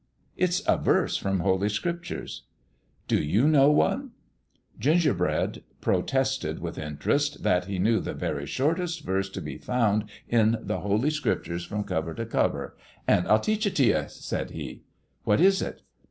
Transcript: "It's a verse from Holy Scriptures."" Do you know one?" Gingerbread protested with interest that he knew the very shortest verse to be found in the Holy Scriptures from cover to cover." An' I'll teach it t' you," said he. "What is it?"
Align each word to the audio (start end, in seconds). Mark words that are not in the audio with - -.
"It's 0.35 0.63
a 0.67 0.77
verse 0.77 1.15
from 1.15 1.41
Holy 1.41 1.69
Scriptures."" 1.69 2.45
Do 3.07 3.21
you 3.21 3.47
know 3.47 3.69
one?" 3.69 4.13
Gingerbread 4.79 5.63
protested 5.79 6.57
with 6.57 6.79
interest 6.79 7.43
that 7.43 7.65
he 7.65 7.77
knew 7.77 7.99
the 7.99 8.15
very 8.15 8.47
shortest 8.47 9.03
verse 9.05 9.29
to 9.29 9.41
be 9.41 9.59
found 9.59 10.05
in 10.27 10.57
the 10.59 10.79
Holy 10.79 11.11
Scriptures 11.11 11.65
from 11.65 11.83
cover 11.83 12.15
to 12.15 12.25
cover." 12.25 12.75
An' 13.07 13.27
I'll 13.27 13.39
teach 13.39 13.67
it 13.67 13.75
t' 13.75 13.89
you," 13.89 14.05
said 14.07 14.49
he. 14.49 14.81
"What 15.23 15.39
is 15.39 15.61
it?" 15.61 15.83